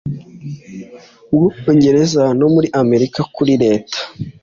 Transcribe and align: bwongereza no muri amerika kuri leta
bwongereza 1.33 2.23
no 2.39 2.47
muri 2.53 2.67
amerika 2.81 3.19
kuri 3.35 3.53
leta 3.63 3.99